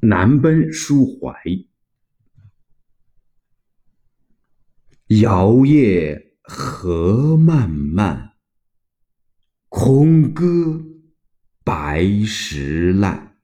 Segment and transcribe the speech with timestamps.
[0.00, 1.34] 南奔抒怀，
[5.20, 8.34] 摇曳何漫漫，
[9.68, 10.84] 空歌
[11.64, 13.38] 白石烂。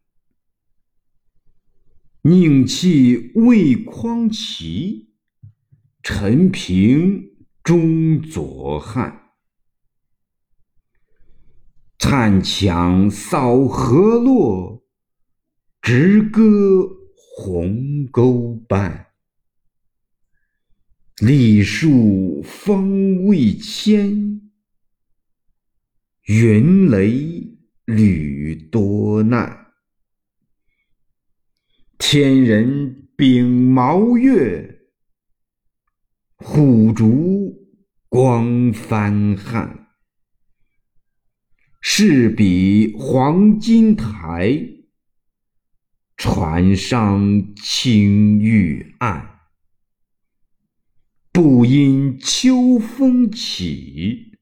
[2.23, 5.15] 宁弃魏匡齐，
[6.03, 7.33] 陈平
[7.63, 9.33] 终左汉。
[11.99, 14.82] 残枪扫河洛，
[15.83, 19.09] 直歌鸿沟半。
[21.21, 24.41] 栗树风未迁，
[26.29, 29.73] 云雷屡多难。
[31.99, 34.83] 天人秉毛月，
[36.37, 37.53] 虎烛
[38.09, 39.89] 光翻汉。
[41.81, 44.57] 是比黄金台，
[46.25, 49.41] 船上青玉案。
[51.33, 54.39] 不因秋风起，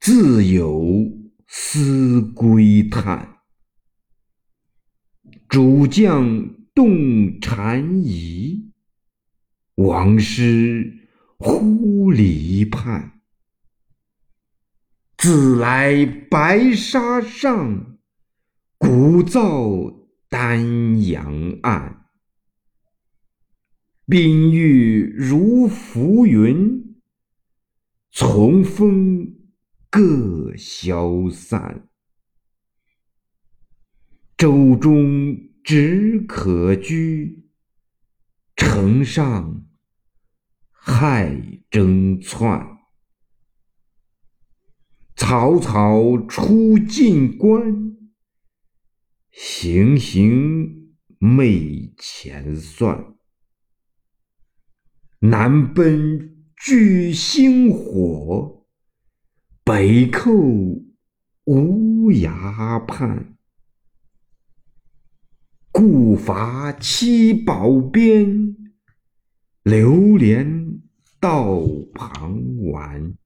[0.00, 1.06] 自有
[1.46, 3.40] 思归叹。
[5.46, 8.72] 主将动禅疑，
[9.74, 13.20] 王师忽离叛。
[15.18, 17.98] 自来白沙上，
[18.78, 19.68] 古造
[20.28, 22.06] 丹阳岸。
[24.04, 26.96] 冰玉如浮云，
[28.10, 29.34] 从风
[29.90, 31.88] 各消散。
[34.36, 37.50] 舟中只可居，
[38.56, 39.66] 城上
[40.70, 42.78] 害争窜。
[45.16, 47.97] 草草出晋关，
[49.30, 53.14] 行行昧前算。
[55.20, 58.66] 南奔巨星火，
[59.64, 60.32] 北寇
[61.44, 63.36] 无涯畔。
[65.72, 68.56] 故伐七宝鞭，
[69.62, 70.80] 流连
[71.20, 71.60] 道
[71.94, 72.40] 旁
[72.72, 73.16] 玩。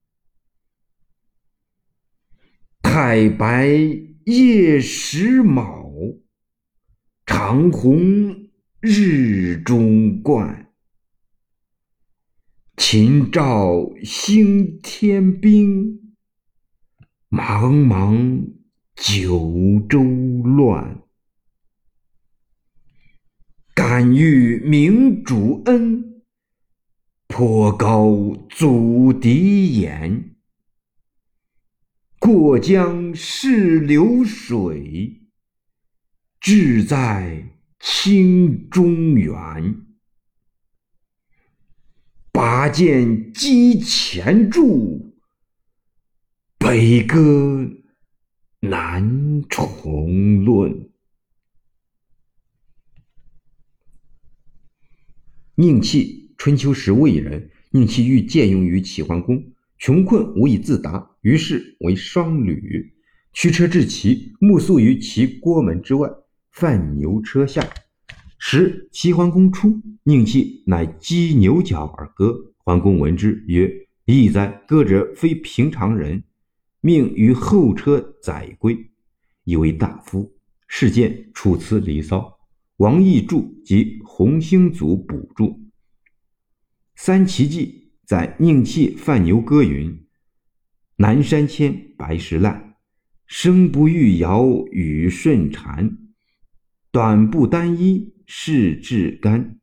[2.82, 3.68] 太白
[4.26, 5.81] 夜时卯，
[7.24, 10.72] 长虹日中贯。
[12.76, 16.16] 秦赵兴天兵，
[17.30, 18.52] 茫茫
[18.94, 21.02] 九州乱。
[23.74, 26.22] 感遇明主恩，
[27.26, 30.36] 颇高祖敌言。
[32.18, 35.21] 过江是流水，
[36.44, 39.32] 志在清中原。
[42.32, 45.14] 拔剑击前柱，
[46.58, 47.70] 北歌
[48.58, 50.90] 难重论。
[55.54, 57.52] 宁弃，春秋时魏人。
[57.70, 59.52] 宁弃欲借用于齐桓公。
[59.78, 62.92] 穷困无以自达，于是为商旅，
[63.32, 66.10] 驱车至齐，暮宿于其郭门之外，
[66.52, 67.68] 贩牛车下。
[68.38, 72.54] 时齐桓公出，宁弃乃击牛角而歌。
[72.58, 73.68] 桓公闻之，曰
[74.06, 74.62] ：“义哉！
[74.66, 76.22] 歌者非平常人。”
[76.80, 78.90] 命于后车载归，
[79.44, 80.32] 以为大夫。
[80.66, 82.18] 事见《楚辞·离骚》，
[82.76, 85.60] 王逸注及洪兴祖补注。
[86.94, 87.80] 三奇记。
[88.04, 90.04] 在宁弃范牛歌云
[90.98, 92.74] ：“南山迁，白石烂，
[93.26, 95.96] 生不遇尧与舜禅。
[96.92, 99.58] 短布单衣，世至干。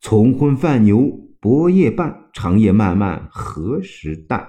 [0.00, 4.46] 从昏犯牛，薄夜半，长夜漫漫，何时旦？”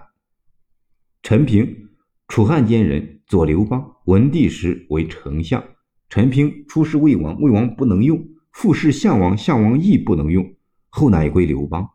[1.23, 1.89] 陈平，
[2.27, 3.83] 楚汉间人，左刘邦。
[4.05, 5.63] 文帝时为丞相。
[6.07, 8.19] 陈平出仕魏王，魏王不能用；
[8.51, 10.53] 复仕项王，项王亦不能用。
[10.89, 11.89] 后乃归刘邦。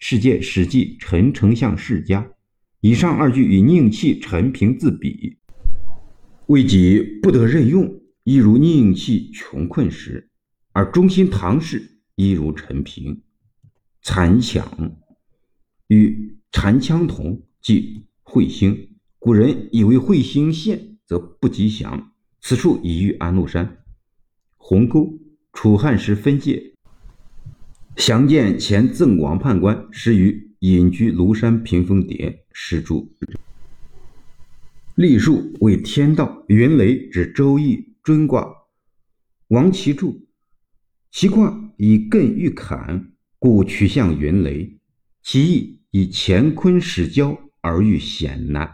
[0.00, 2.22] 世见《史记·陈丞相世家》，
[2.80, 5.38] 以上二句与宁弃、陈平自比，
[6.48, 7.97] 未己不得任用，
[8.28, 10.28] 亦如宁弃穷困时；
[10.74, 13.22] 而中心唐氏，亦如陈平。
[14.02, 14.98] 残响
[15.86, 18.90] 与残腔同，即彗星。
[19.18, 22.12] 古人以为彗星现，则不吉祥。
[22.42, 23.78] 此处已遇安禄山。
[24.58, 25.18] 鸿沟，
[25.54, 26.74] 楚汉时分界。
[27.96, 33.10] 详见前赠王判官始于隐居庐山屏风叠诗注。
[34.96, 38.50] 栗树为天道，云雷指周易尊卦。
[39.48, 40.26] 王其柱
[41.10, 44.80] 其卦以艮遇坎，故取向云雷。
[45.22, 48.66] 其意以乾坤始交而遇险难，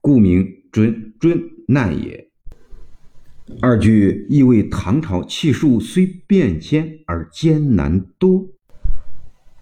[0.00, 2.30] 故名尊尊难也。
[3.60, 8.48] 二句意为唐朝气数虽变迁而艰难多，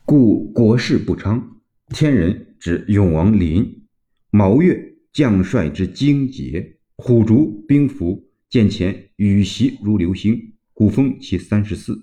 [0.05, 1.57] 故国事不昌。
[1.89, 3.89] 天人指永王林，
[4.31, 12.03] 卯月将帅之精杰，虎竹兵符，见前羽袭如流星，古风其三十四。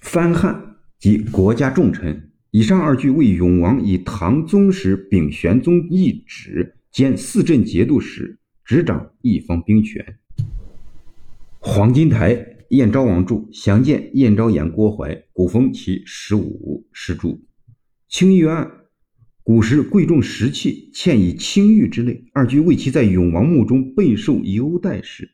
[0.00, 2.30] 藩汉即国家重臣。
[2.52, 10.18] 以上二句为永王以唐宗时秉玄宗懿旨兼四镇节度使，执掌一方兵权。
[11.58, 17.44] 黄金台燕昭王著，详见燕昭言郭槐，古风其十五诗注。
[18.08, 18.70] 青玉案，
[19.48, 22.22] 古时贵重石器嵌以青玉之类。
[22.34, 25.30] 二句为其在永王墓中备受优待时，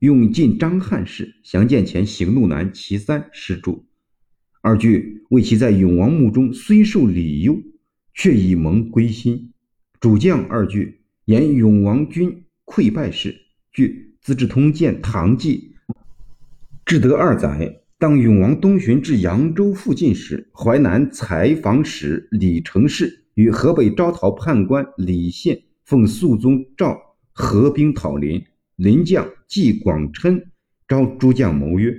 [0.00, 3.86] 用尽张翰氏，详见前行路难其三诗注。
[4.62, 7.62] 二句为其在永王墓中虽受礼优，
[8.14, 9.52] 却已蒙归心。
[10.00, 13.42] 主将二句言永王军溃败事，
[13.72, 15.72] 据《资治通鉴·唐纪》，
[16.84, 17.80] 至德二载。
[18.00, 26.96] 当永王东巡至扬州附近时，淮南采访使李成事与河北招讨判官李宪奉肃宗诏
[27.32, 28.40] 合兵讨临。
[28.76, 30.40] 临将纪广琛
[30.86, 31.92] 召诸将谋曰：“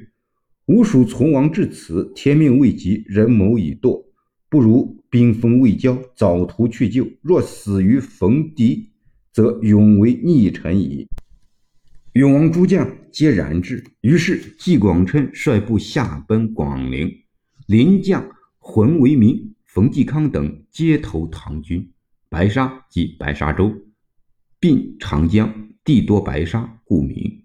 [0.67, 4.05] 吾属从王至此，天命未及，人谋已堕，
[4.49, 7.05] 不如兵锋未交，早图去救。
[7.21, 8.87] 若死于逢敌，
[9.33, 11.09] 则永为逆臣矣。”
[12.13, 17.23] 永王诸将皆然之，于是纪广琛率部下奔广陵，
[17.67, 18.27] 临将
[18.57, 21.91] 浑为民、冯继康等皆投唐军。
[22.27, 23.71] 白沙即白沙州，
[24.59, 27.43] 并长江，地多白沙，故名。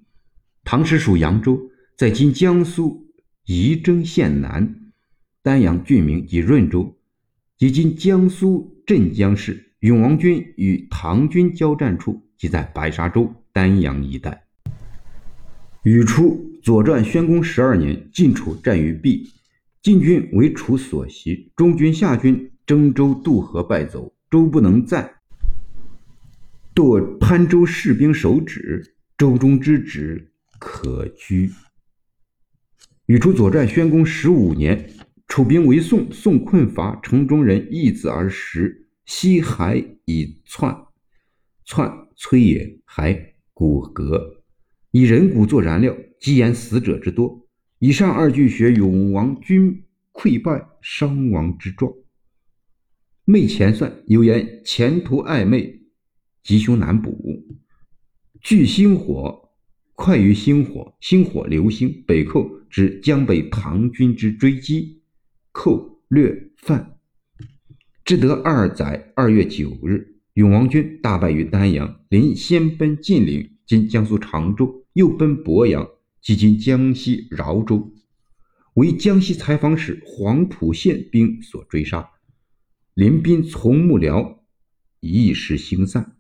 [0.65, 3.07] 唐时属扬州，在今江苏
[3.45, 4.93] 仪征县南。
[5.43, 6.97] 丹阳郡名即润州，
[7.59, 9.75] 即今江苏镇江市。
[9.81, 14.44] 永王军与唐军交战处即在白沙州丹阳一带。
[15.85, 19.31] 禹初，《左传》宣公十二年，晋楚战于毕，
[19.83, 25.17] 晋军为楚所袭，中军下军征州渡河败走，周不能再，
[26.75, 31.53] 堕潘州士兵手指，周中之指可居。
[33.05, 34.89] 禹初，《左传》宣公十五年，
[35.29, 40.75] 楚兵围宋，宋困乏，城中人易子而食，西海以窜，
[41.67, 44.44] 窜摧也，还骨骼。
[44.97, 47.49] 以人骨做燃料，积言死者之多。
[47.81, 49.83] 以上二句学永王军
[50.13, 51.93] 溃败伤亡之状。
[53.25, 55.81] 昧前算有言：前途暧昧，
[56.45, 57.13] 吉凶难卜。
[58.41, 59.51] 聚星火，
[59.95, 62.05] 快于星火，星火流星。
[62.07, 65.03] 北寇指江北唐军之追击，
[65.51, 66.99] 寇略犯。
[68.05, 74.83] 至德二载二月九日，永王军大败于丹阳，临先奔晋陵（今江苏常州）。
[74.95, 75.89] 又奔鄱阳，
[76.23, 77.93] 即今江西饶州，
[78.75, 82.11] 为江西采访使黄埔县兵所追杀。
[82.95, 84.37] 临兵从幕僚，
[85.01, 86.17] 一时星散。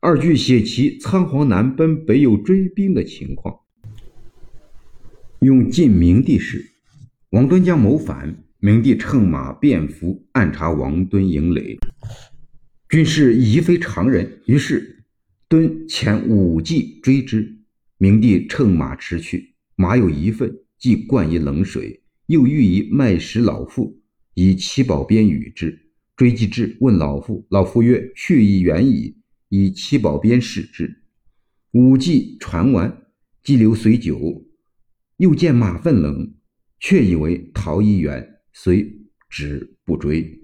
[0.00, 3.58] 二句写其仓皇南奔，北有追兵的情况。
[5.40, 6.70] 用晋明帝时，
[7.30, 11.76] 王敦将谋反，明帝乘马便服，暗查王敦营垒，
[12.88, 14.97] 军士疑非常人，于是
[15.48, 17.58] 敦遣武骑追之。
[17.96, 23.98] 明帝乘马驰去，马有一份，即灌以冷水，又欲以麦食老妇，
[24.34, 25.86] 以七宝鞭与之。
[26.14, 29.16] 追击至，问老妇，老妇曰：“去已远矣。”
[29.48, 31.02] 以七宝鞭示之。
[31.72, 33.06] 武计传完，
[33.42, 34.44] 激流随久，
[35.16, 36.34] 又见马粪冷，
[36.78, 39.00] 却以为逃逸远，遂
[39.30, 40.42] 止不追。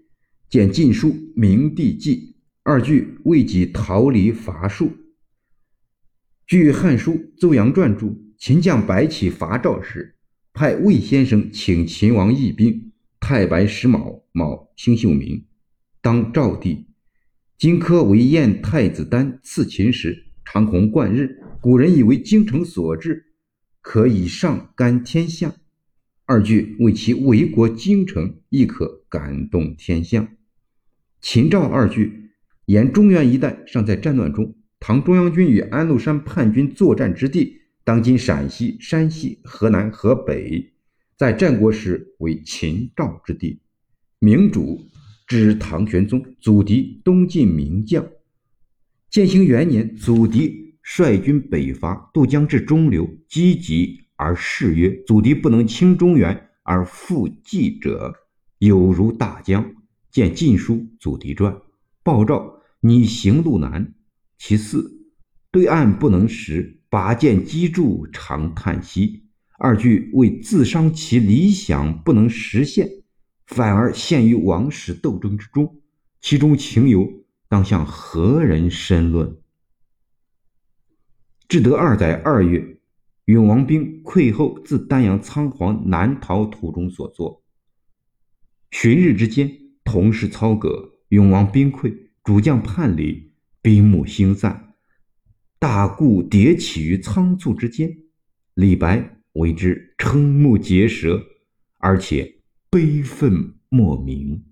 [0.49, 2.34] 见晋书，明帝记
[2.67, 4.91] 二句，为己逃离伐术。
[6.47, 10.17] 据《汉书·邹阳传》注，秦将白起伐赵时，
[10.55, 12.91] 派魏先生请秦王议兵。
[13.21, 15.45] 太白石卯，卯星宿明，
[16.01, 16.87] 当赵地。
[17.59, 21.39] 荆轲为燕太子丹刺秦时，长虹贯日。
[21.61, 23.27] 古人以为京城所至，
[23.83, 25.55] 可以上干天象。
[26.25, 30.29] 二句为其为国京城，亦可感动天象。
[31.21, 32.24] 秦赵二句
[32.67, 34.55] 沿中原一带尚在战乱中。
[34.81, 40.73] 唐中央军与安禄山叛军作战之地，当今陕西、山西、河南、河北，
[41.17, 43.61] 在战国时为秦赵之地。
[44.19, 44.81] 明主
[45.27, 48.07] 指唐玄宗，祖籍东晋名将。
[49.11, 58.15] 建兴元年，祖籍率军北伐，渡江至中流，积极而誓曰：“祖敌不能清中原而复继者，
[58.59, 59.75] 有如大江。”
[60.11, 61.53] 见《晋书·祖敌传》。
[62.05, 63.95] 报诏你行路难。
[64.37, 65.09] 其四，
[65.51, 69.25] 对岸不能食，拔剑击筑，常叹息。
[69.57, 72.91] 二句为自伤其理想不能实现，
[73.47, 75.81] 反而陷于王室斗争之中，
[76.21, 79.39] 其中情由当向何人申论？
[81.49, 82.81] 至德二载二月，
[83.27, 87.43] 永王兵溃后自丹阳仓皇南逃途中所作。
[88.73, 89.51] 旬日之间，
[89.85, 91.95] 同是操戈，永王兵溃，
[92.25, 94.75] 主将叛离，兵木星散，
[95.61, 97.97] 大故迭起于仓促之间。
[98.55, 101.23] 李白为之瞠目结舌，
[101.79, 104.45] 而且悲愤莫名。